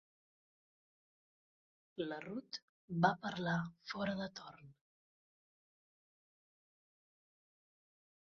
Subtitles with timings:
[2.05, 2.57] La Ruth
[3.05, 3.57] va parlar
[3.91, 4.73] fora de torn.